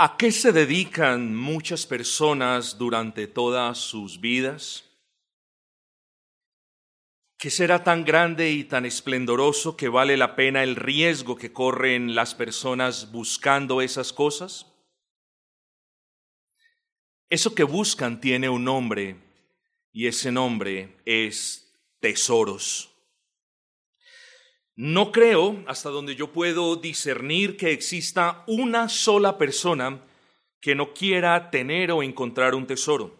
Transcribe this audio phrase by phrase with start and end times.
[0.00, 4.84] ¿A qué se dedican muchas personas durante todas sus vidas?
[7.36, 12.14] ¿Qué será tan grande y tan esplendoroso que vale la pena el riesgo que corren
[12.14, 14.72] las personas buscando esas cosas?
[17.28, 19.16] Eso que buscan tiene un nombre
[19.90, 22.97] y ese nombre es tesoros.
[24.80, 30.00] No creo, hasta donde yo puedo discernir, que exista una sola persona
[30.60, 33.12] que no quiera tener o encontrar un tesoro.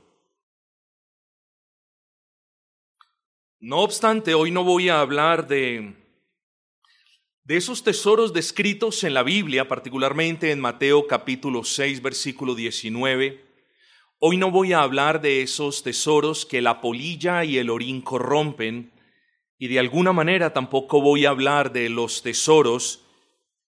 [3.58, 5.96] No obstante, hoy no voy a hablar de,
[7.42, 13.44] de esos tesoros descritos en la Biblia, particularmente en Mateo capítulo 6, versículo 19.
[14.20, 18.92] Hoy no voy a hablar de esos tesoros que la polilla y el orín corrompen,
[19.58, 23.04] y de alguna manera tampoco voy a hablar de los tesoros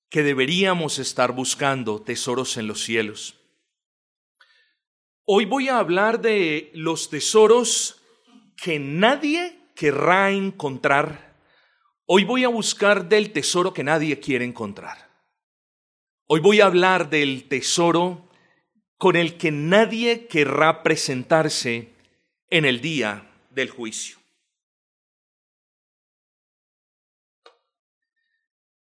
[0.08, 3.36] que deberíamos estar buscando, tesoros en los cielos.
[5.24, 8.00] Hoy voy a hablar de los tesoros
[8.56, 11.36] que nadie querrá encontrar.
[12.06, 15.08] Hoy voy a buscar del tesoro que nadie quiere encontrar.
[16.26, 18.28] Hoy voy a hablar del tesoro
[18.96, 21.94] con el que nadie querrá presentarse
[22.48, 24.19] en el día del juicio.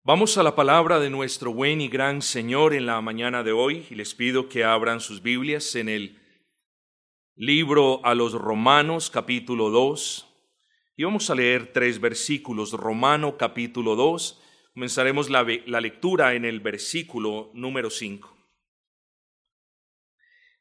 [0.07, 3.87] Vamos a la palabra de nuestro buen y gran Señor en la mañana de hoy
[3.91, 6.23] y les pido que abran sus Biblias en el
[7.35, 10.29] libro a los Romanos capítulo 2
[10.97, 12.71] y vamos a leer tres versículos.
[12.71, 14.41] Romano capítulo 2,
[14.75, 18.33] comenzaremos la, la lectura en el versículo número 5.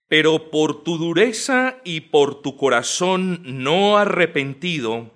[0.07, 5.14] Pero por tu dureza y por tu corazón no arrepentido,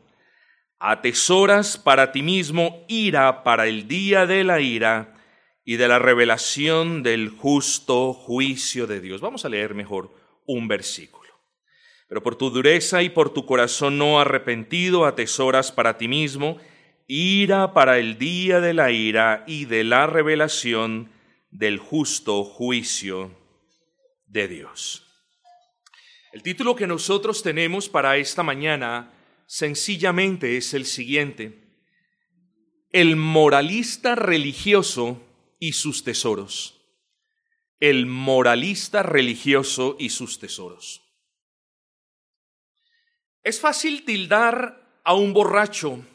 [0.80, 5.16] atesoras para ti mismo ira para el día de la ira
[5.66, 9.21] y de la revelación del justo juicio de Dios.
[9.21, 11.30] Vamos a leer mejor un versículo.
[12.08, 16.58] Pero por tu dureza y por tu corazón no arrepentido atesoras para ti mismo
[17.05, 21.11] ira para el día de la ira y de la revelación
[21.52, 23.32] del justo juicio
[24.27, 25.05] de Dios.
[26.32, 29.11] El título que nosotros tenemos para esta mañana
[29.49, 31.60] sencillamente es el siguiente.
[32.92, 35.23] El moralista religioso
[35.58, 36.80] y sus tesoros.
[37.80, 41.02] El moralista religioso y sus tesoros.
[43.43, 46.05] Es fácil tildar a un borracho,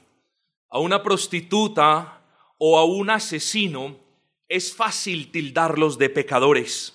[0.69, 2.23] a una prostituta
[2.59, 3.99] o a un asesino,
[4.49, 6.95] es fácil tildarlos de pecadores.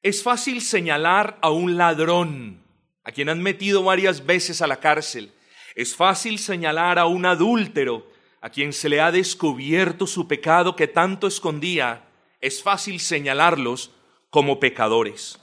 [0.00, 2.67] Es fácil señalar a un ladrón,
[3.08, 5.32] a quien han metido varias veces a la cárcel.
[5.74, 8.06] Es fácil señalar a un adúltero,
[8.42, 12.04] a quien se le ha descubierto su pecado que tanto escondía.
[12.42, 13.92] Es fácil señalarlos
[14.28, 15.40] como pecadores.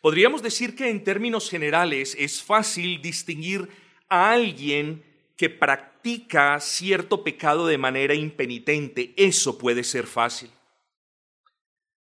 [0.00, 3.68] Podríamos decir que en términos generales es fácil distinguir
[4.08, 5.04] a alguien
[5.36, 9.14] que practica cierto pecado de manera impenitente.
[9.16, 10.50] Eso puede ser fácil.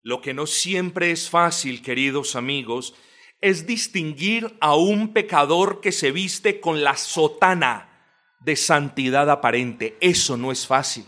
[0.02, 2.96] Lo que no siempre es fácil, queridos amigos,
[3.42, 7.90] es distinguir a un pecador que se viste con la sotana
[8.40, 9.98] de santidad aparente.
[10.02, 11.06] Eso no es fácil.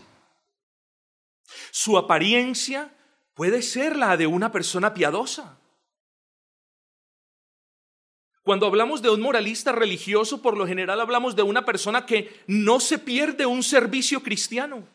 [1.70, 2.94] Su apariencia
[3.34, 5.58] puede ser la de una persona piadosa.
[8.42, 12.80] Cuando hablamos de un moralista religioso, por lo general hablamos de una persona que no
[12.80, 14.88] se pierde un servicio cristiano,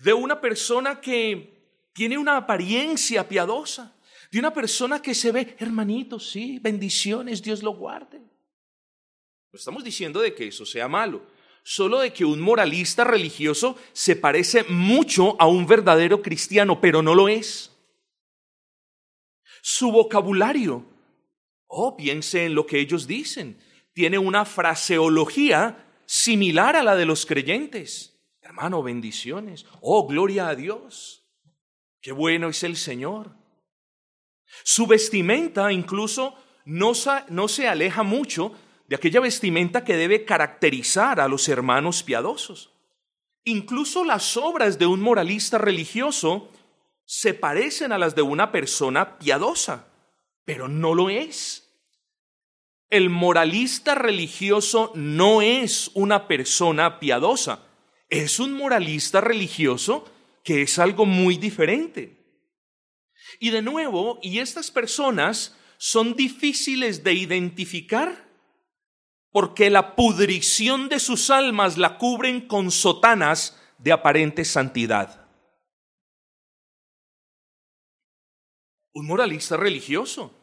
[0.00, 3.94] de una persona que tiene una apariencia piadosa,
[4.32, 8.18] de una persona que se ve, hermanito, sí, bendiciones, Dios lo guarde.
[8.18, 11.26] No estamos diciendo de que eso sea malo,
[11.62, 17.14] solo de que un moralista religioso se parece mucho a un verdadero cristiano, pero no
[17.14, 17.76] lo es.
[19.60, 20.86] Su vocabulario,
[21.66, 23.60] oh, piense en lo que ellos dicen,
[23.92, 28.18] tiene una fraseología similar a la de los creyentes.
[28.40, 29.66] Hermano, bendiciones.
[29.82, 31.22] Oh, gloria a Dios.
[32.00, 33.41] Qué bueno es el Señor.
[34.62, 38.52] Su vestimenta incluso no, se aleja mucho
[38.86, 42.70] de aquella vestimenta que debe caracterizar a los hermanos piadosos.
[43.44, 46.48] Incluso las obras de un moralista religioso
[47.04, 49.88] se parecen a las de una persona piadosa,
[50.44, 51.70] pero no lo es.
[52.88, 57.66] El moralista religioso no es una persona piadosa,
[58.08, 60.04] es un moralista religioso
[60.44, 62.21] que es algo muy diferente.
[63.38, 68.28] Y de nuevo, y estas personas son difíciles de identificar
[69.32, 75.26] porque la pudrición de sus almas la cubren con sotanas de aparente santidad.
[78.92, 80.34] Un moralista religioso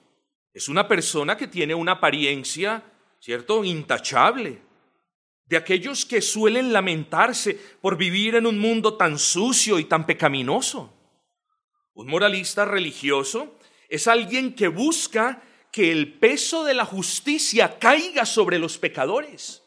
[0.53, 2.83] es una persona que tiene una apariencia,
[3.19, 4.61] ¿cierto?, intachable.
[5.45, 10.98] De aquellos que suelen lamentarse por vivir en un mundo tan sucio y tan pecaminoso.
[11.99, 13.59] Un moralista religioso
[13.89, 19.63] es alguien que busca que el peso de la justicia caiga sobre los pecadores.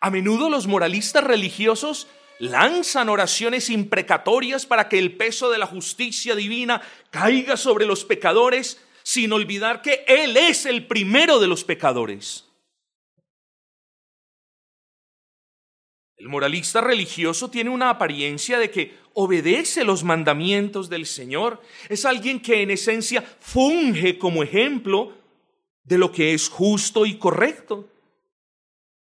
[0.00, 2.06] A menudo los moralistas religiosos
[2.38, 6.80] lanzan oraciones imprecatorias para que el peso de la justicia divina
[7.10, 12.49] caiga sobre los pecadores, sin olvidar que Él es el primero de los pecadores.
[16.20, 21.62] El moralista religioso tiene una apariencia de que obedece los mandamientos del Señor.
[21.88, 25.14] Es alguien que en esencia funge como ejemplo
[25.82, 27.88] de lo que es justo y correcto.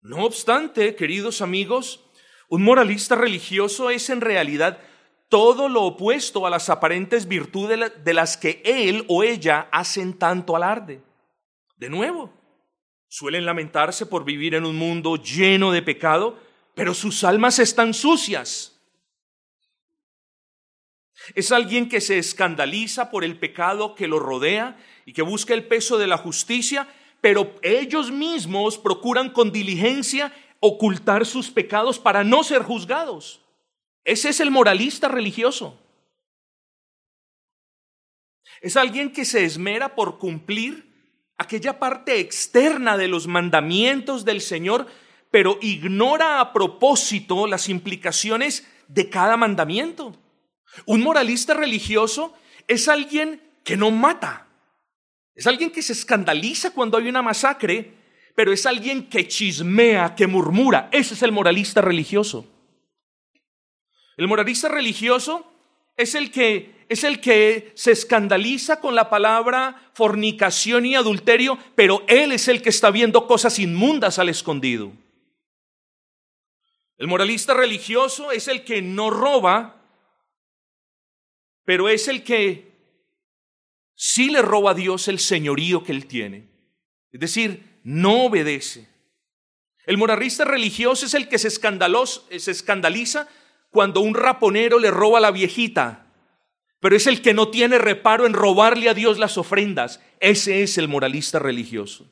[0.00, 2.04] No obstante, queridos amigos,
[2.48, 4.78] un moralista religioso es en realidad
[5.28, 10.54] todo lo opuesto a las aparentes virtudes de las que él o ella hacen tanto
[10.54, 11.02] alarde.
[11.78, 12.32] De nuevo,
[13.08, 16.46] suelen lamentarse por vivir en un mundo lleno de pecado,
[16.78, 18.80] pero sus almas están sucias.
[21.34, 25.66] Es alguien que se escandaliza por el pecado que lo rodea y que busca el
[25.66, 26.86] peso de la justicia,
[27.20, 33.40] pero ellos mismos procuran con diligencia ocultar sus pecados para no ser juzgados.
[34.04, 35.76] Ese es el moralista religioso.
[38.60, 40.94] Es alguien que se esmera por cumplir
[41.38, 44.86] aquella parte externa de los mandamientos del Señor,
[45.30, 50.16] pero ignora a propósito las implicaciones de cada mandamiento.
[50.86, 52.34] Un moralista religioso
[52.66, 54.46] es alguien que no mata,
[55.34, 57.94] es alguien que se escandaliza cuando hay una masacre,
[58.34, 60.88] pero es alguien que chismea, que murmura.
[60.90, 62.44] Ese es el moralista religioso.
[64.16, 65.50] El moralista religioso
[65.96, 72.02] es el que es el que se escandaliza con la palabra fornicación y adulterio, pero
[72.08, 74.90] él es el que está viendo cosas inmundas al escondido.
[76.98, 79.80] El moralista religioso es el que no roba,
[81.64, 82.72] pero es el que
[83.94, 86.48] sí le roba a Dios el señorío que él tiene.
[87.12, 88.88] Es decir, no obedece.
[89.86, 93.28] El moralista religioso es el que se, escandaliza
[93.70, 96.12] cuando un raponero le roba a la viejita,
[96.80, 100.00] pero es el que no tiene reparo en robarle a Dios las ofrendas.
[100.18, 102.10] Ese es el moralista religioso.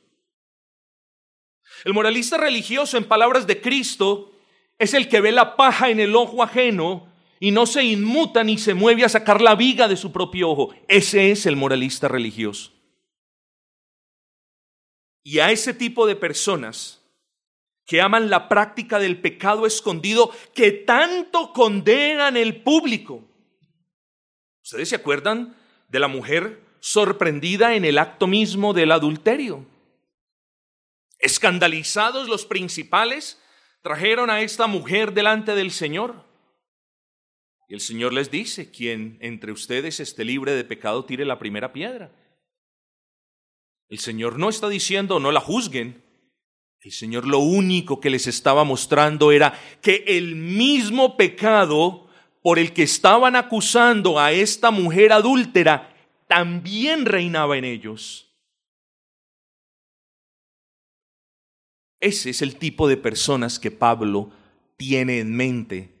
[1.83, 4.33] El moralista religioso, en palabras de Cristo,
[4.79, 8.57] es el que ve la paja en el ojo ajeno y no se inmuta ni
[8.57, 10.73] se mueve a sacar la viga de su propio ojo.
[10.87, 12.71] Ese es el moralista religioso.
[15.23, 17.03] Y a ese tipo de personas
[17.87, 23.23] que aman la práctica del pecado escondido, que tanto condenan el público.
[24.61, 25.55] ¿Ustedes se acuerdan
[25.87, 29.65] de la mujer sorprendida en el acto mismo del adulterio?
[31.17, 33.41] Escandalizados los principales,
[33.87, 36.25] trajeron a esta mujer delante del Señor.
[37.69, 41.71] Y el Señor les dice, quien entre ustedes esté libre de pecado, tire la primera
[41.71, 42.11] piedra.
[43.87, 46.03] El Señor no está diciendo no la juzguen.
[46.81, 52.09] El Señor lo único que les estaba mostrando era que el mismo pecado
[52.43, 55.95] por el que estaban acusando a esta mujer adúltera
[56.27, 58.26] también reinaba en ellos.
[61.99, 64.29] Ese es el tipo de personas que Pablo
[64.77, 65.95] tiene en mente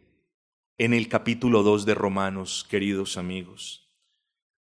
[0.77, 3.89] en el capítulo 2 de Romanos, queridos amigos.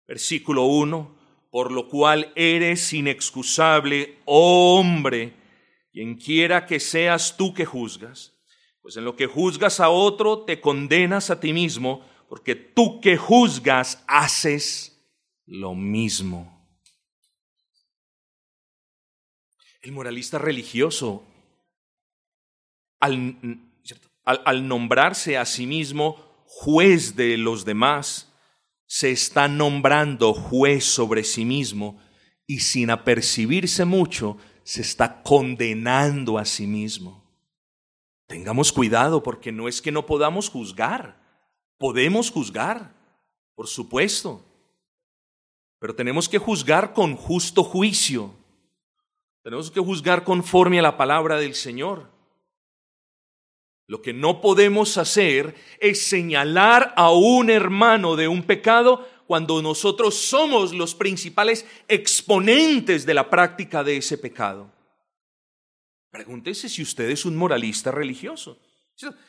[0.05, 1.15] Versículo 1,
[1.49, 5.33] por lo cual eres inexcusable, oh hombre,
[5.93, 8.37] quien quiera que seas tú que juzgas,
[8.81, 13.15] pues en lo que juzgas a otro te condenas a ti mismo, porque tú que
[13.15, 15.01] juzgas haces
[15.45, 16.52] lo mismo.
[19.83, 21.23] El moralista religioso,
[22.99, 23.37] al
[24.25, 28.31] al, nombrarse a sí mismo juez de los demás,
[28.85, 31.99] se está nombrando juez sobre sí mismo
[32.45, 37.23] y sin apercibirse mucho, se está condenando a sí mismo.
[38.27, 41.21] Tengamos cuidado porque no es que no podamos juzgar,
[41.77, 42.93] podemos juzgar,
[43.55, 44.45] por supuesto,
[45.79, 48.33] pero tenemos que juzgar con justo juicio,
[49.43, 52.09] tenemos que juzgar conforme a la palabra del Señor.
[53.87, 60.15] Lo que no podemos hacer es señalar a un hermano de un pecado cuando nosotros
[60.15, 64.71] somos los principales exponentes de la práctica de ese pecado.
[66.09, 68.57] Pregúntese si usted es un moralista religioso.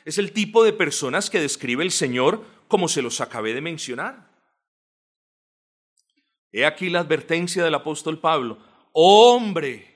[0.04, 4.30] Es el tipo de personas que describe el Señor como se los acabé de mencionar.
[6.52, 8.58] He aquí la advertencia del apóstol Pablo.
[8.92, 9.93] Hombre,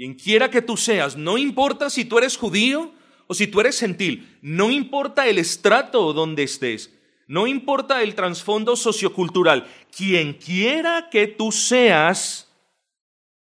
[0.00, 2.90] quien quiera que tú seas, no importa si tú eres judío
[3.26, 6.90] o si tú eres gentil, no importa el estrato donde estés,
[7.26, 12.48] no importa el trasfondo sociocultural, quien quiera que tú seas,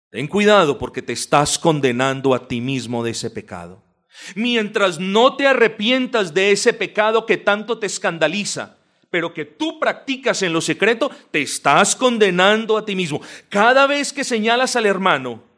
[0.09, 3.81] ten cuidado porque te estás condenando a ti mismo de ese pecado.
[4.35, 8.75] Mientras no te arrepientas de ese pecado que tanto te escandaliza,
[9.09, 13.21] pero que tú practicas en lo secreto, te estás condenando a ti mismo.
[13.47, 15.49] Cada vez que señalas al hermano,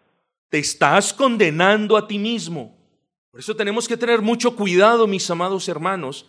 [0.53, 2.77] te estás condenando a ti mismo.
[3.31, 6.27] Por eso tenemos que tener mucho cuidado, mis amados hermanos,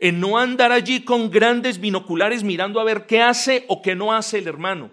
[0.00, 4.12] en no andar allí con grandes binoculares mirando a ver qué hace o qué no
[4.12, 4.90] hace el hermano.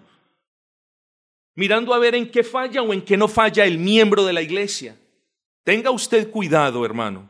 [1.56, 4.42] Mirando a ver en qué falla o en qué no falla el miembro de la
[4.42, 4.96] iglesia.
[5.64, 7.28] Tenga usted cuidado, hermano.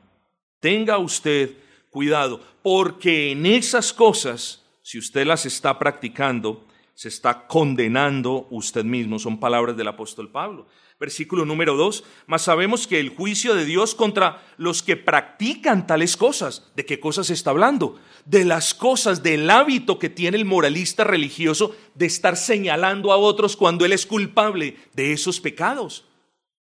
[0.61, 1.53] Tenga usted
[1.89, 9.19] cuidado, porque en esas cosas, si usted las está practicando, se está condenando usted mismo.
[9.19, 10.67] Son palabras del apóstol Pablo.
[11.01, 16.17] Versículo número dos, mas sabemos que el juicio de Dios contra los que practican tales
[16.17, 18.01] cosas, ¿de qué cosas está hablando?
[18.25, 23.57] De las cosas, del hábito que tiene el moralista religioso de estar señalando a otros
[23.57, 26.05] cuando él es culpable de esos pecados.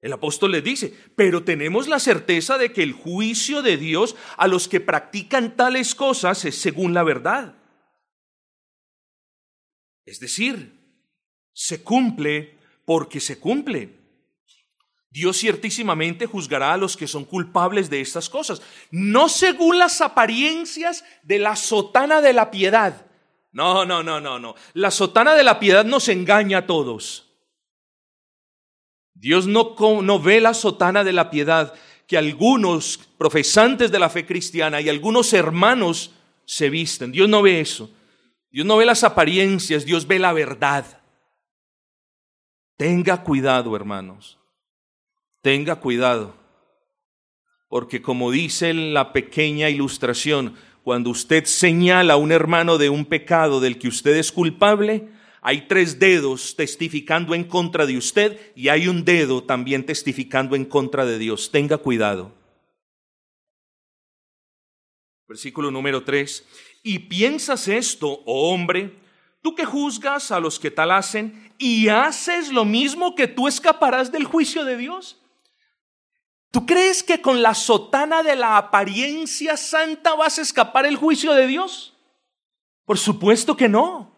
[0.01, 4.47] El apóstol le dice, pero tenemos la certeza de que el juicio de Dios a
[4.47, 7.55] los que practican tales cosas es según la verdad.
[10.05, 10.73] Es decir,
[11.53, 14.06] se cumple porque se cumple.
[15.17, 21.03] Dios ciertísimamente juzgará a los que son culpables de estas cosas, no según las apariencias
[21.23, 23.07] de la sotana de la piedad.
[23.51, 24.53] No, no, no, no, no.
[24.73, 27.33] La sotana de la piedad nos engaña a todos.
[29.15, 31.73] Dios no, no ve la sotana de la piedad
[32.05, 36.11] que algunos profesantes de la fe cristiana y algunos hermanos
[36.45, 37.11] se visten.
[37.11, 37.89] Dios no ve eso.
[38.51, 40.85] Dios no ve las apariencias, Dios ve la verdad.
[42.77, 44.37] Tenga cuidado, hermanos.
[45.47, 46.35] Tenga cuidado.
[47.69, 53.61] Porque como dice la pequeña ilustración, cuando usted señala a un hermano de un pecado
[53.61, 55.07] del que usted es culpable,
[55.41, 60.65] hay tres dedos testificando en contra de usted y hay un dedo también testificando en
[60.65, 61.49] contra de Dios.
[61.49, 62.33] Tenga cuidado.
[65.29, 66.45] Versículo número tres.
[66.83, 68.99] Y piensas esto, oh hombre,
[69.41, 74.11] tú que juzgas a los que tal hacen y haces lo mismo que tú escaparás
[74.11, 75.16] del juicio de Dios.
[76.51, 81.33] ¿Tú crees que con la sotana de la apariencia santa vas a escapar el juicio
[81.33, 81.93] de Dios?
[82.85, 84.15] Por supuesto que no.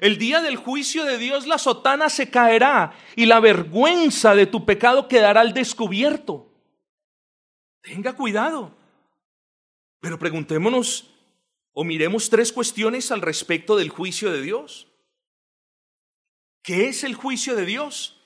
[0.00, 4.64] El día del juicio de Dios la sotana se caerá y la vergüenza de tu
[4.64, 6.50] pecado quedará al descubierto.
[7.80, 8.74] Tenga cuidado.
[10.00, 11.10] Pero preguntémonos
[11.72, 14.88] o miremos tres cuestiones al respecto del juicio de Dios.
[16.62, 18.20] ¿Qué es el juicio de Dios?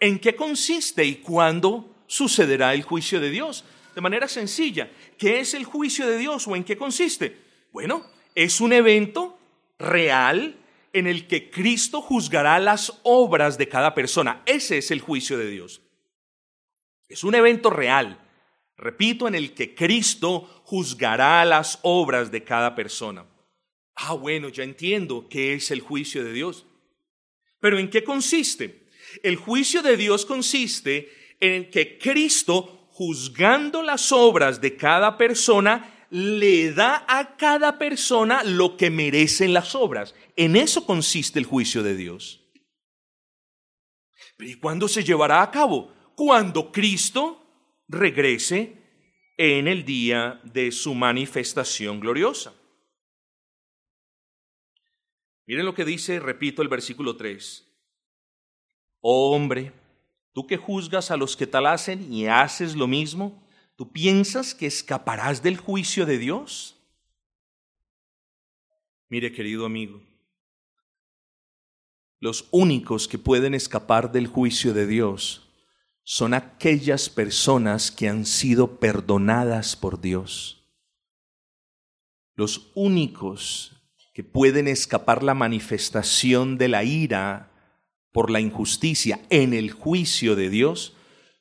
[0.00, 3.64] ¿En qué consiste y cuándo sucederá el juicio de Dios?
[3.94, 7.36] De manera sencilla, ¿qué es el juicio de Dios o en qué consiste?
[7.72, 9.38] Bueno, es un evento
[9.78, 10.56] real
[10.92, 14.42] en el que Cristo juzgará las obras de cada persona.
[14.46, 15.82] Ese es el juicio de Dios.
[17.08, 18.18] Es un evento real,
[18.76, 23.26] repito, en el que Cristo juzgará las obras de cada persona.
[23.96, 26.66] Ah, bueno, ya entiendo qué es el juicio de Dios.
[27.60, 28.88] Pero ¿en qué consiste?
[29.22, 36.72] El juicio de Dios consiste en que Cristo, juzgando las obras de cada persona, le
[36.72, 40.14] da a cada persona lo que merecen las obras.
[40.36, 42.40] En eso consiste el juicio de Dios.
[44.38, 45.92] ¿y cuándo se llevará a cabo?
[46.16, 47.40] Cuando Cristo
[47.88, 48.76] regrese
[49.36, 52.54] en el día de su manifestación gloriosa.
[55.46, 57.66] Miren lo que dice, repito el versículo 3.
[59.00, 59.72] Oh hombre,
[60.34, 63.42] tú que juzgas a los que tal hacen y haces lo mismo,
[63.76, 66.76] ¿Tú piensas que escaparás del juicio de Dios?
[69.08, 70.00] Mire, querido amigo,
[72.20, 75.48] los únicos que pueden escapar del juicio de Dios
[76.04, 80.62] son aquellas personas que han sido perdonadas por Dios.
[82.34, 83.72] Los únicos
[84.12, 87.50] que pueden escapar la manifestación de la ira
[88.14, 90.94] por la injusticia en el juicio de Dios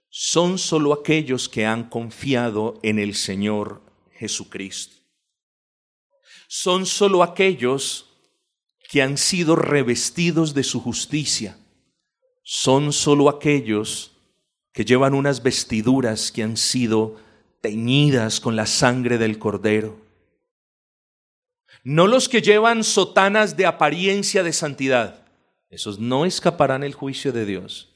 [0.10, 3.84] son solo aquellos que han confiado en el Señor
[4.18, 4.96] Jesucristo.
[6.48, 8.10] Son solo aquellos
[8.89, 11.58] que han sido revestidos de su justicia.
[12.42, 14.18] Son solo aquellos
[14.72, 17.18] que llevan unas vestiduras que han sido
[17.62, 19.96] teñidas con la sangre del cordero.
[21.84, 25.23] No los que llevan sotanas de apariencia de santidad.
[25.74, 27.89] Esos no escaparán el juicio de Dios.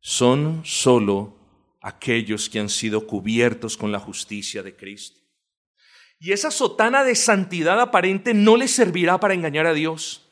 [0.00, 1.36] Son solo
[1.80, 5.20] aquellos que han sido cubiertos con la justicia de Cristo.
[6.20, 10.24] Y esa sotana de santidad aparente no le servirá para engañar a Dios.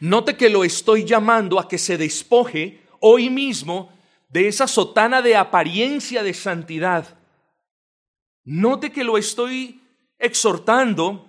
[0.00, 3.92] Note que lo estoy llamando a que se despoje hoy mismo
[4.28, 7.18] de esa sotana de apariencia de santidad.
[8.44, 9.82] Note que lo estoy
[10.18, 11.27] exhortando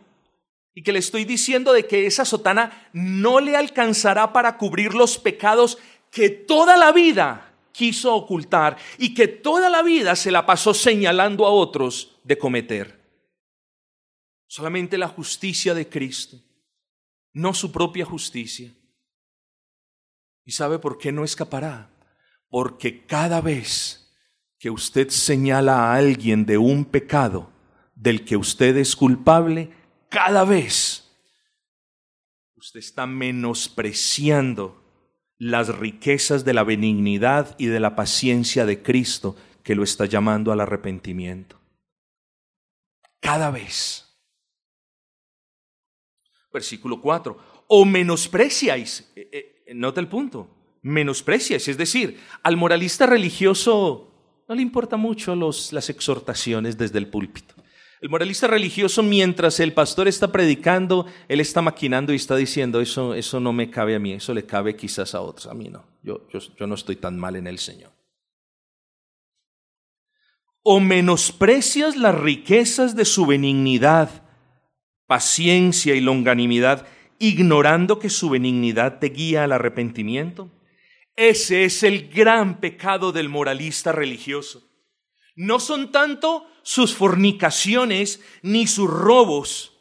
[0.79, 5.17] y que le estoy diciendo de que esa sotana no le alcanzará para cubrir los
[5.17, 5.77] pecados
[6.09, 11.45] que toda la vida quiso ocultar y que toda la vida se la pasó señalando
[11.45, 12.97] a otros de cometer.
[14.47, 16.37] Solamente la justicia de Cristo,
[17.33, 18.73] no su propia justicia.
[20.45, 21.89] ¿Y sabe por qué no escapará?
[22.47, 24.13] Porque cada vez
[24.57, 27.51] que usted señala a alguien de un pecado
[27.95, 29.77] del que usted es culpable,
[30.09, 31.05] cada vez
[32.55, 34.83] usted está menospreciando
[35.37, 40.51] las riquezas de la benignidad y de la paciencia de Cristo que lo está llamando
[40.51, 41.57] al arrepentimiento.
[43.21, 44.05] Cada vez.
[46.51, 47.63] Versículo 4.
[47.67, 50.49] O menospreciáis, eh, eh, nota el punto,
[50.81, 54.09] menospreciáis, es decir, al moralista religioso
[54.47, 57.53] no le importa mucho las exhortaciones desde el púlpito.
[58.01, 63.13] El moralista religioso, mientras el pastor está predicando, él está maquinando y está diciendo, eso,
[63.13, 65.85] eso no me cabe a mí, eso le cabe quizás a otros, a mí no,
[66.01, 67.91] yo, yo, yo no estoy tan mal en el Señor.
[70.61, 74.23] O menosprecias las riquezas de su benignidad,
[75.05, 76.87] paciencia y longanimidad,
[77.17, 80.49] ignorando que su benignidad te guía al arrepentimiento.
[81.17, 84.68] Ese es el gran pecado del moralista religioso.
[85.39, 89.71] No son tanto sus fornicaciones ni sus robos.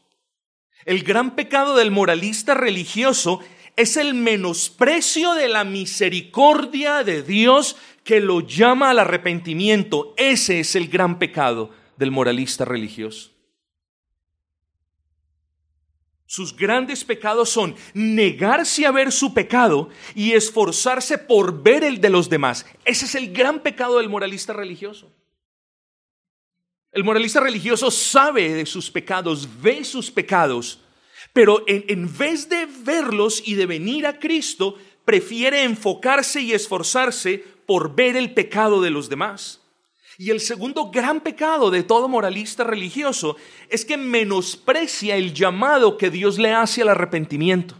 [0.84, 3.40] El gran pecado del moralista religioso
[3.74, 10.14] es el menosprecio de la misericordia de Dios que lo llama al arrepentimiento.
[10.16, 13.32] Ese es el gran pecado del moralista religioso.
[16.24, 22.10] Sus grandes pecados son negarse a ver su pecado y esforzarse por ver el de
[22.10, 22.64] los demás.
[22.84, 25.12] Ese es el gran pecado del moralista religioso.
[26.98, 30.80] El moralista religioso sabe de sus pecados, ve sus pecados,
[31.32, 37.94] pero en, vez de verlos y de venir a Cristo, prefiere enfocarse y esforzarse por
[37.94, 39.60] ver el pecado de los demás.
[40.18, 43.36] Y el segundo gran pecado de todo moralista religioso
[43.68, 47.76] es que menosprecia el llamado que Dios le hace al arrepentimiento.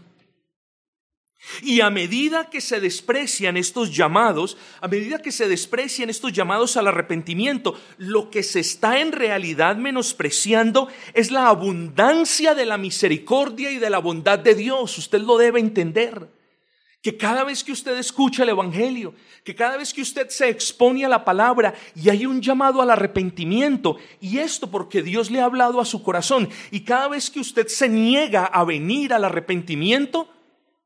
[1.61, 6.75] Y a medida que se desprecian estos llamados, a medida que se desprecian estos llamados
[6.75, 13.71] al arrepentimiento, lo que se está en realidad menospreciando es la abundancia de la misericordia
[13.71, 14.97] y de la bondad de Dios.
[14.97, 16.29] Usted lo debe entender.
[17.01, 19.13] Que cada vez que usted escucha el Evangelio,
[19.45, 22.91] que cada vez que usted se expone a la palabra y hay un llamado al
[22.91, 27.39] arrepentimiento, y esto porque Dios le ha hablado a su corazón, y cada vez que
[27.39, 30.27] usted se niega a venir al arrepentimiento,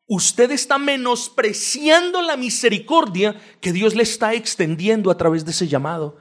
[0.08, 6.18] usted está menospreciando la misericordia que Dios le está extendiendo a través de ese llamado.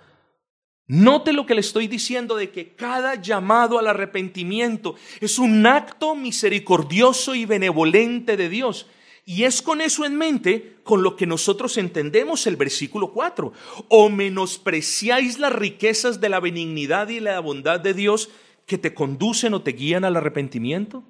[0.86, 6.14] Note lo que le estoy diciendo de que cada llamado al arrepentimiento es un acto
[6.14, 8.86] misericordioso y benevolente de Dios.
[9.24, 13.52] Y es con eso en mente con lo que nosotros entendemos el versículo 4.
[13.88, 18.30] O menospreciáis las riquezas de la benignidad y la bondad de Dios
[18.66, 21.04] que te conducen o te guían al arrepentimiento.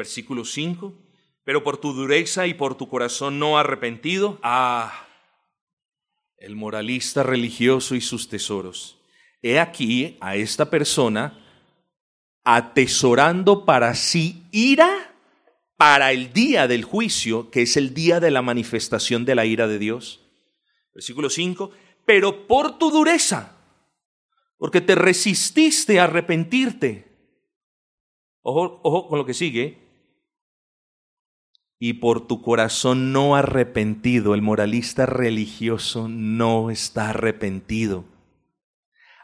[0.00, 0.94] Versículo 5.
[1.44, 5.06] Pero por tu dureza y por tu corazón no arrepentido, ah,
[6.38, 8.98] el moralista religioso y sus tesoros.
[9.42, 11.38] He aquí a esta persona
[12.44, 15.12] atesorando para sí ira
[15.76, 19.68] para el día del juicio, que es el día de la manifestación de la ira
[19.68, 20.20] de Dios.
[20.94, 21.72] Versículo 5.
[22.06, 23.54] Pero por tu dureza,
[24.56, 27.04] porque te resististe a arrepentirte.
[28.40, 29.89] Ojo, ojo con lo que sigue
[31.82, 38.04] y por tu corazón no arrepentido, el moralista religioso no está arrepentido.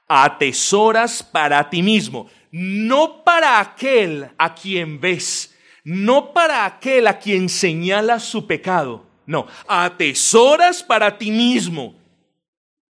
[0.08, 7.50] Atesoras para ti mismo, no para aquel a quien ves, no para aquel a quien
[7.50, 11.94] señala su pecado, no, atesoras para ti mismo,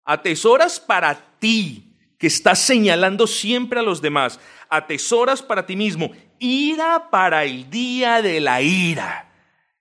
[0.04, 7.10] atesoras para ti, que estás señalando siempre a los demás, atesoras para ti mismo, ira
[7.10, 9.27] para el día de la ira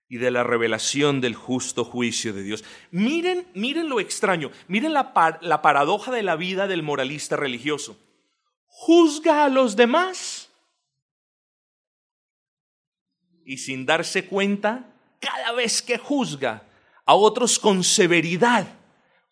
[0.09, 2.63] y de la revelación del justo juicio de Dios.
[2.91, 7.97] Miren, miren lo extraño, miren la, la paradoja de la vida del moralista religioso.
[8.67, 10.49] juzga a los demás
[13.45, 16.63] y sin darse cuenta, cada vez que juzga
[17.05, 18.67] a otros con severidad,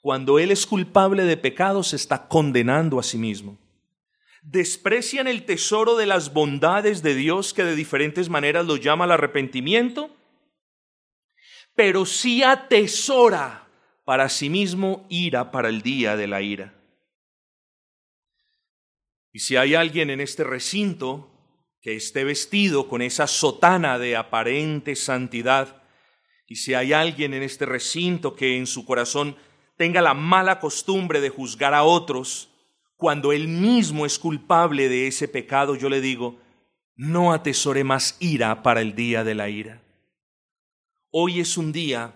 [0.01, 3.57] cuando él es culpable de pecado, se está condenando a sí mismo.
[4.41, 9.11] Desprecian el tesoro de las bondades de Dios que de diferentes maneras lo llama al
[9.11, 10.15] arrepentimiento,
[11.75, 13.67] pero sí atesora
[14.05, 16.73] para sí mismo ira para el día de la ira.
[19.33, 21.29] Y si hay alguien en este recinto
[21.81, 25.83] que esté vestido con esa sotana de aparente santidad,
[26.47, 29.35] y si hay alguien en este recinto que en su corazón
[29.75, 32.49] tenga la mala costumbre de juzgar a otros,
[32.95, 36.39] cuando él mismo es culpable de ese pecado, yo le digo,
[36.95, 39.84] no atesore más ira para el día de la ira.
[41.17, 42.13] Hoy es un día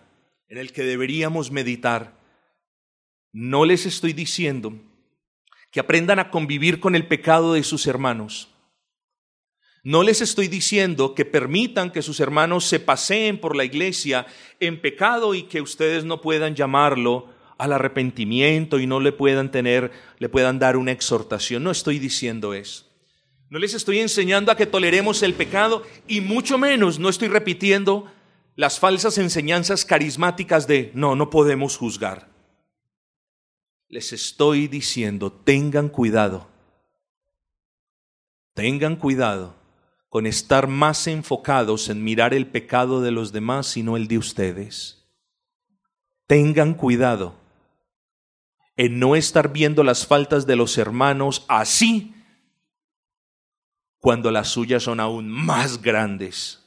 [0.50, 2.20] en el que deberíamos meditar.
[3.32, 4.74] No les estoy diciendo
[5.72, 8.50] que aprendan a convivir con el pecado de sus hermanos.
[9.84, 14.28] No les estoy diciendo que permitan que sus hermanos se paseen por la iglesia
[14.60, 19.94] en pecado y que ustedes no puedan llamarlo al arrepentimiento y no le puedan tener,
[20.18, 21.64] le puedan dar una exhortación.
[21.64, 22.86] No estoy diciendo eso.
[23.50, 28.12] No les estoy enseñando a que toleremos el pecado y mucho menos no estoy repitiendo
[28.60, 32.28] las falsas enseñanzas carismáticas de no, no podemos juzgar.
[33.88, 36.50] Les estoy diciendo, tengan cuidado.
[38.54, 39.56] Tengan cuidado
[40.10, 44.17] con estar más enfocados en mirar el pecado de los demás y no el de
[44.17, 45.08] ustedes.
[46.28, 47.36] Tengan cuidado
[48.76, 52.13] en no estar viendo las faltas de los hermanos así
[54.00, 56.59] cuando las suyas son aún más grandes.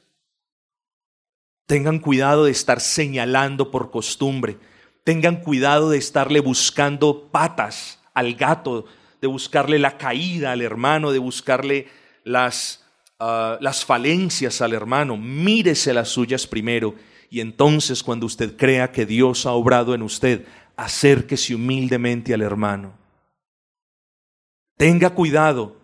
[1.65, 4.57] Tengan cuidado de estar señalando por costumbre.
[5.03, 8.85] Tengan cuidado de estarle buscando patas al gato,
[9.21, 11.87] de buscarle la caída al hermano, de buscarle
[12.23, 12.83] las
[13.25, 16.93] Ah, las falencias al hermano, mírese las suyas primero
[17.29, 20.45] y entonces cuando usted crea que Dios ha obrado en usted,
[20.75, 22.97] acérquese humildemente al hermano.
[24.75, 25.77] Tenga cuidado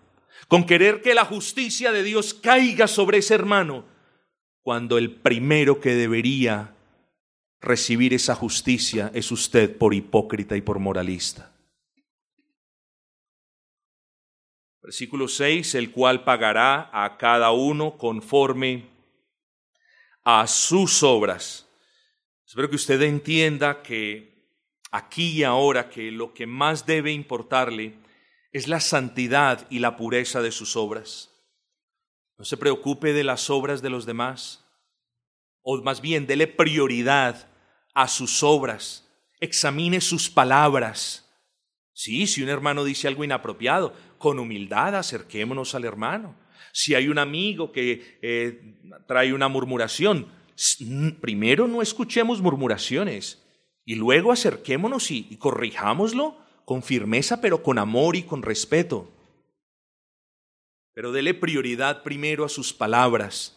[0.50, 3.86] con querer que la justicia de Dios caiga sobre ese hermano,
[4.62, 6.76] cuando el primero que debería
[7.62, 11.52] recibir esa justicia es usted por hipócrita y por moralista.
[14.82, 18.89] Versículo 6, el cual pagará a cada uno conforme
[20.24, 21.67] a sus obras.
[22.45, 24.48] Espero que usted entienda que
[24.91, 27.95] aquí y ahora que lo que más debe importarle
[28.52, 31.38] es la santidad y la pureza de sus obras.
[32.39, 34.63] No se preocupe de las obras de los demás,
[35.62, 37.49] o más bien dele prioridad
[37.93, 39.06] a sus obras,
[39.41, 41.30] examine sus palabras.
[41.91, 46.34] Sí, si un hermano dice algo inapropiado, con humildad acerquémonos al hermano.
[46.71, 50.32] Si hay un amigo que eh, trae una murmuración,
[51.19, 53.43] primero no escuchemos murmuraciones
[53.84, 59.12] y luego acerquémonos y, y corrijámoslo con firmeza, pero con amor y con respeto.
[61.00, 63.56] Pero dele prioridad primero a sus palabras.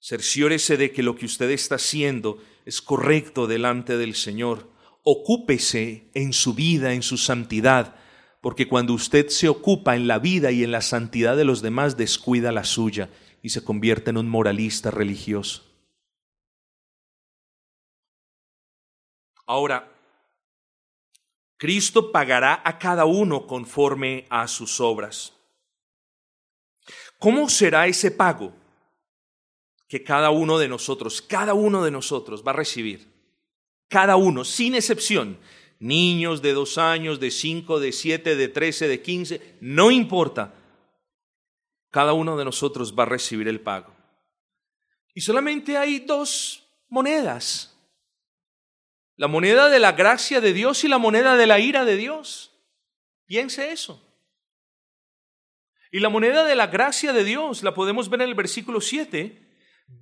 [0.00, 4.68] Cerciórese de que lo que usted está haciendo es correcto delante del Señor.
[5.04, 7.94] Ocúpese en su vida, en su santidad,
[8.40, 11.96] porque cuando usted se ocupa en la vida y en la santidad de los demás,
[11.96, 13.08] descuida la suya
[13.40, 15.62] y se convierte en un moralista religioso.
[19.46, 19.88] Ahora,
[21.58, 25.38] Cristo pagará a cada uno conforme a sus obras.
[27.22, 28.52] ¿Cómo será ese pago
[29.86, 33.06] que cada uno de nosotros, cada uno de nosotros va a recibir?
[33.86, 35.38] Cada uno, sin excepción
[35.78, 40.52] niños de dos años, de cinco, de siete, de trece, de quince, no importa.
[41.92, 43.94] Cada uno de nosotros va a recibir el pago.
[45.14, 47.78] Y solamente hay dos monedas.
[49.14, 52.50] La moneda de la gracia de Dios y la moneda de la ira de Dios.
[53.26, 54.02] Piense eso.
[55.92, 59.38] Y la moneda de la gracia de Dios la podemos ver en el versículo 7.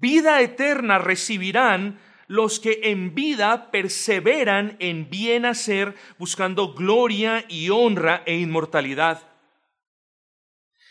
[0.00, 1.98] Vida eterna recibirán
[2.28, 9.26] los que en vida perseveran en bien hacer, buscando gloria y honra e inmortalidad.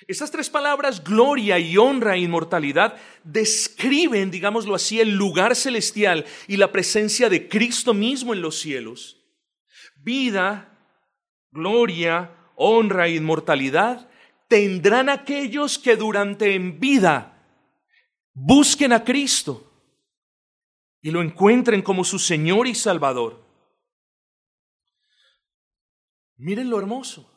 [0.05, 6.57] Estas tres palabras, gloria y honra e inmortalidad, describen, digámoslo así, el lugar celestial y
[6.57, 9.15] la presencia de Cristo mismo en los cielos.
[9.95, 10.77] Vida,
[11.51, 14.08] gloria, honra e inmortalidad
[14.49, 17.37] tendrán aquellos que durante en vida
[18.33, 19.71] busquen a Cristo
[21.01, 23.45] y lo encuentren como su Señor y Salvador.
[26.35, 27.29] Miren lo hermoso.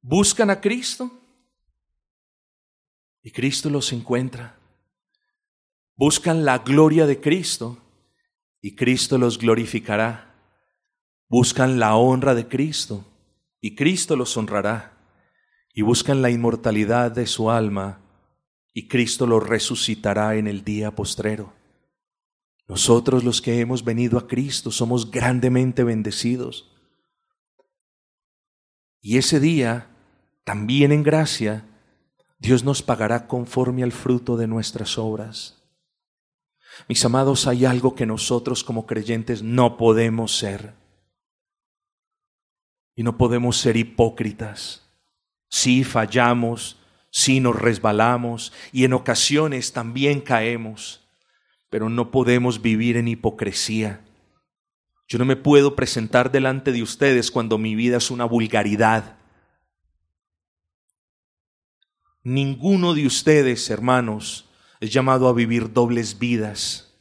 [0.00, 1.10] buscan a Cristo
[3.22, 4.56] y Cristo los encuentra.
[5.96, 7.78] Buscan la gloria de Cristo
[8.60, 10.34] y Cristo los glorificará.
[11.28, 13.04] Buscan la honra de Cristo
[13.66, 14.92] y Cristo los honrará.
[15.74, 18.00] Y buscan la inmortalidad de su alma
[18.72, 21.52] y Cristo los resucitará en el día postrero.
[22.68, 26.72] Nosotros los que hemos venido a Cristo somos grandemente bendecidos.
[29.00, 29.88] Y ese día,
[30.44, 31.66] también en gracia,
[32.38, 35.60] Dios nos pagará conforme al fruto de nuestras obras.
[36.88, 40.85] Mis amados, hay algo que nosotros como creyentes no podemos ser.
[42.96, 44.82] Y no podemos ser hipócritas.
[45.48, 46.78] Si fallamos,
[47.10, 51.06] si nos resbalamos y en ocasiones también caemos,
[51.70, 54.04] pero no podemos vivir en hipocresía.
[55.08, 59.18] Yo no me puedo presentar delante de ustedes cuando mi vida es una vulgaridad.
[62.24, 64.48] Ninguno de ustedes, hermanos,
[64.80, 66.98] es llamado a vivir dobles vidas,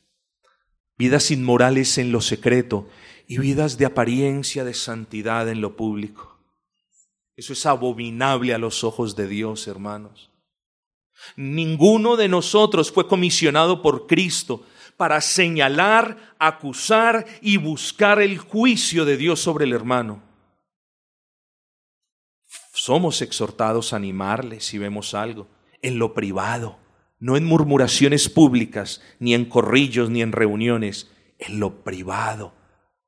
[0.97, 2.87] vidas inmorales en lo secreto
[3.27, 6.37] y vidas de apariencia de santidad en lo público.
[7.35, 10.31] Eso es abominable a los ojos de Dios, hermanos.
[11.35, 14.65] Ninguno de nosotros fue comisionado por Cristo
[14.97, 20.21] para señalar, acusar y buscar el juicio de Dios sobre el hermano.
[22.73, 25.47] Somos exhortados a animarle si vemos algo,
[25.81, 26.77] en lo privado,
[27.19, 31.09] no en murmuraciones públicas, ni en corrillos, ni en reuniones,
[31.39, 32.53] en lo privado,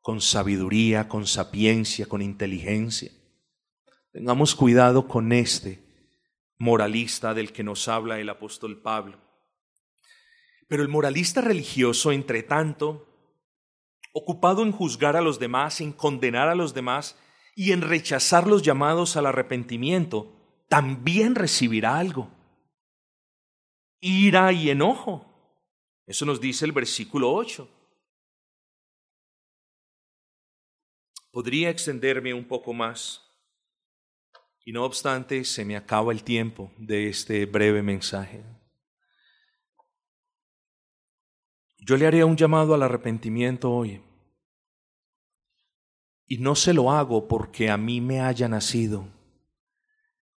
[0.08, 3.12] con sabiduría, con sapiencia, con inteligencia.
[4.14, 5.84] Tengamos cuidado con este
[6.58, 9.20] moralista del que nos habla el apóstol Pablo.
[10.70, 13.06] Pero el moralista religioso, entre tanto,
[14.14, 17.20] ocupado en juzgar a los demás, en condenar a los demás
[17.54, 20.32] y en rechazar los llamados al arrepentimiento,
[20.70, 22.32] también recibirá algo.
[24.00, 25.26] Ira y enojo.
[26.06, 27.74] Eso nos dice el versículo 8.
[31.38, 33.22] Podría extenderme un poco más.
[34.66, 38.44] Y no obstante, se me acaba el tiempo de este breve mensaje.
[41.78, 44.02] Yo le haré un llamado al arrepentimiento hoy.
[46.26, 49.08] Y no se lo hago porque a mí me haya nacido.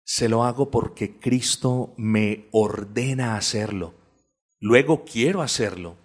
[0.02, 3.94] Se lo hago porque Cristo me ordena hacerlo.
[4.58, 5.96] Luego quiero hacerlo.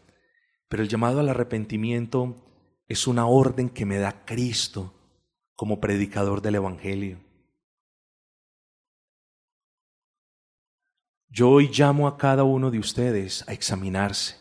[0.68, 2.53] Pero el llamado al arrepentimiento
[2.88, 4.94] es una orden que me da Cristo
[5.56, 7.20] como predicador del Evangelio.
[11.30, 14.38] Yo hoy llamo a cada uno de ustedes a examinarse,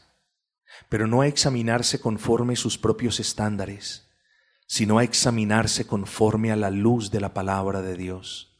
[0.88, 4.10] pero no a examinarse conforme sus propios estándares,
[4.66, 8.58] sino a examinarse conforme a la luz de la palabra de Dios.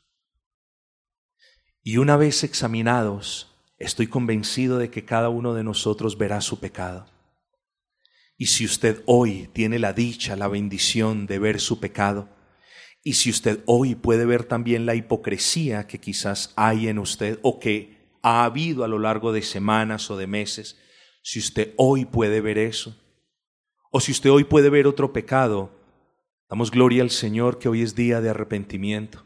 [1.82, 7.11] Y una vez examinados, estoy convencido de que cada uno de nosotros verá su pecado.
[8.42, 12.28] Y si usted hoy tiene la dicha, la bendición de ver su pecado,
[13.04, 17.60] y si usted hoy puede ver también la hipocresía que quizás hay en usted o
[17.60, 20.76] que ha habido a lo largo de semanas o de meses,
[21.22, 23.00] si usted hoy puede ver eso,
[23.92, 25.70] o si usted hoy puede ver otro pecado,
[26.50, 29.24] damos gloria al Señor que hoy es día de arrepentimiento.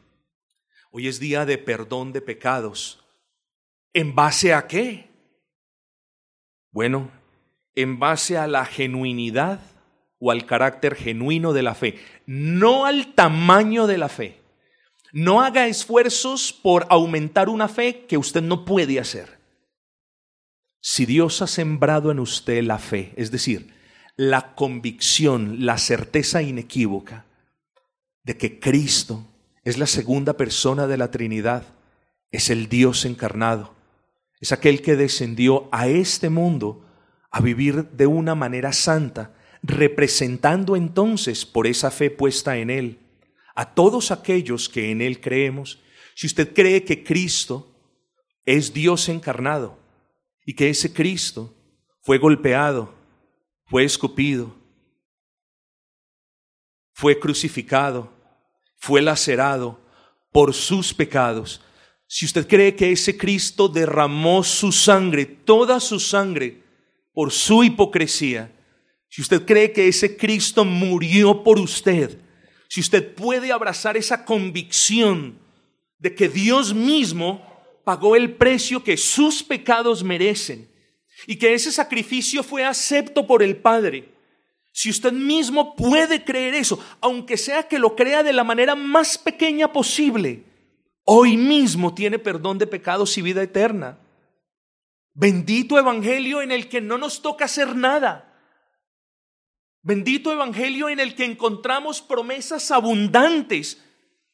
[0.90, 3.02] Hoy es día de perdón de pecados.
[3.94, 5.08] ¿En base a qué?
[6.70, 7.10] Bueno,
[7.76, 9.60] en base a la genuinidad
[10.18, 14.40] o al carácter genuino de la fe, no al tamaño de la fe.
[15.12, 19.38] No haga esfuerzos por aumentar una fe que usted no puede hacer.
[20.80, 23.74] Si Dios ha sembrado en usted la fe, es decir,
[24.16, 27.26] la convicción, la certeza inequívoca
[28.24, 29.26] de que Cristo
[29.64, 31.64] es la segunda persona de la Trinidad,
[32.30, 33.74] es el Dios encarnado,
[34.40, 36.85] es aquel que descendió a este mundo
[37.36, 42.98] a vivir de una manera santa, representando entonces por esa fe puesta en Él
[43.54, 45.78] a todos aquellos que en Él creemos,
[46.14, 47.70] si usted cree que Cristo
[48.46, 49.78] es Dios encarnado
[50.46, 51.54] y que ese Cristo
[52.00, 52.94] fue golpeado,
[53.66, 54.56] fue escupido,
[56.94, 58.10] fue crucificado,
[58.76, 59.78] fue lacerado
[60.32, 61.60] por sus pecados,
[62.06, 66.64] si usted cree que ese Cristo derramó su sangre, toda su sangre,
[67.16, 68.52] por su hipocresía,
[69.08, 72.18] si usted cree que ese Cristo murió por usted,
[72.68, 75.38] si usted puede abrazar esa convicción
[75.96, 77.40] de que Dios mismo
[77.86, 80.68] pagó el precio que sus pecados merecen
[81.26, 84.12] y que ese sacrificio fue acepto por el Padre,
[84.70, 89.16] si usted mismo puede creer eso, aunque sea que lo crea de la manera más
[89.16, 90.44] pequeña posible,
[91.04, 94.00] hoy mismo tiene perdón de pecados y vida eterna.
[95.18, 98.34] Bendito Evangelio en el que no nos toca hacer nada.
[99.80, 103.82] Bendito Evangelio en el que encontramos promesas abundantes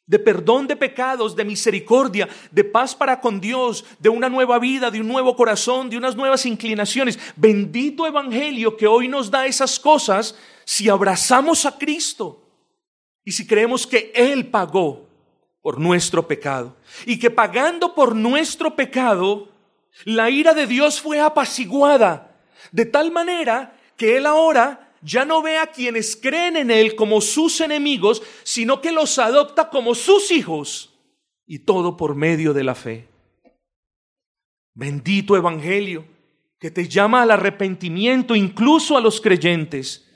[0.06, 4.90] de perdón de pecados, de misericordia, de paz para con Dios, de una nueva vida,
[4.90, 7.16] de un nuevo corazón, de unas nuevas inclinaciones.
[7.36, 12.42] Bendito Evangelio que hoy nos da esas cosas si abrazamos a Cristo
[13.24, 15.06] y si creemos que Él pagó
[15.60, 16.74] por nuestro pecado
[17.06, 19.51] y que pagando por nuestro pecado,
[20.04, 25.58] la ira de Dios fue apaciguada, de tal manera que Él ahora ya no ve
[25.58, 30.94] a quienes creen en Él como sus enemigos, sino que los adopta como sus hijos,
[31.46, 33.08] y todo por medio de la fe.
[34.74, 36.06] Bendito Evangelio,
[36.58, 40.08] que te llama al arrepentimiento incluso a los creyentes.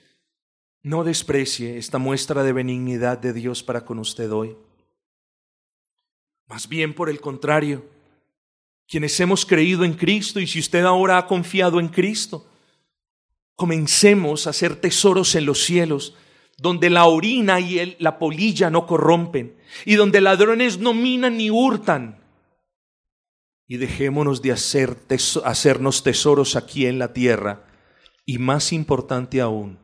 [0.83, 4.57] No desprecie esta muestra de benignidad de Dios para con usted hoy.
[6.47, 7.85] Más bien por el contrario,
[8.89, 12.47] quienes hemos creído en Cristo y si usted ahora ha confiado en Cristo,
[13.57, 16.15] comencemos a hacer tesoros en los cielos,
[16.59, 22.23] donde la orina y la polilla no corrompen, y donde ladrones no minan ni hurtan.
[23.67, 24.97] Y dejémonos de hacer
[25.45, 27.65] hacernos tesoros aquí en la tierra,
[28.25, 29.79] y más importante aún,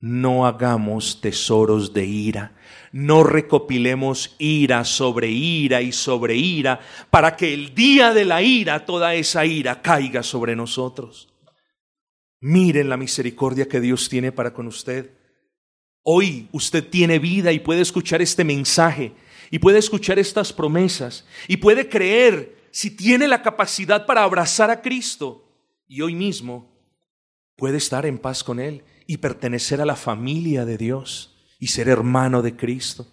[0.00, 2.56] no hagamos tesoros de ira,
[2.92, 6.80] no recopilemos ira sobre ira y sobre ira,
[7.10, 11.28] para que el día de la ira, toda esa ira caiga sobre nosotros.
[12.40, 15.10] Miren la misericordia que Dios tiene para con usted.
[16.02, 19.12] Hoy usted tiene vida y puede escuchar este mensaje
[19.50, 24.82] y puede escuchar estas promesas y puede creer si tiene la capacidad para abrazar a
[24.82, 25.48] Cristo
[25.88, 26.70] y hoy mismo
[27.56, 31.88] puede estar en paz con Él y pertenecer a la familia de Dios y ser
[31.88, 33.06] hermano de Cristo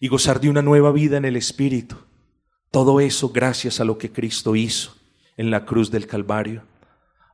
[0.00, 1.96] y gozar de una nueva vida en el Espíritu.
[2.70, 4.96] Todo eso gracias a lo que Cristo hizo
[5.36, 6.62] en la cruz del Calvario,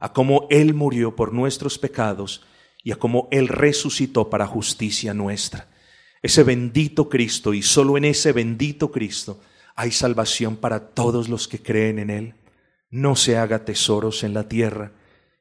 [0.01, 2.45] a cómo Él murió por nuestros pecados
[2.83, 5.69] y a cómo Él resucitó para justicia nuestra.
[6.23, 9.41] Ese bendito Cristo y solo en ese bendito Cristo
[9.75, 12.35] hay salvación para todos los que creen en Él.
[12.91, 14.93] No se haga tesoros en la tierra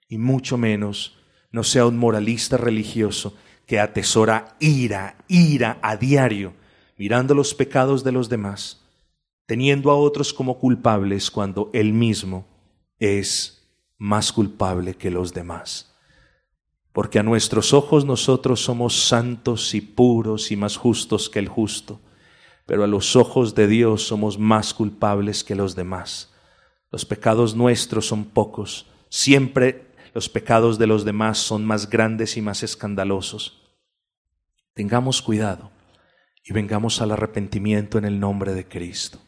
[0.10, 1.18] y mucho menos
[1.56, 3.34] no sea un moralista religioso
[3.66, 6.52] que atesora ira, ira a diario,
[6.98, 8.84] mirando los pecados de los demás,
[9.46, 12.46] teniendo a otros como culpables cuando él mismo
[13.00, 13.66] es
[13.98, 15.96] más culpable que los demás.
[16.92, 22.02] Porque a nuestros ojos nosotros somos santos y puros y más justos que el justo,
[22.66, 26.34] pero a los ojos de Dios somos más culpables que los demás.
[26.92, 29.85] Los pecados nuestros son pocos, siempre
[30.16, 33.62] los pecados de los demás son más grandes y más escandalosos.
[34.74, 35.72] Tengamos cuidado
[36.42, 39.20] y vengamos al arrepentimiento en el nombre de Cristo.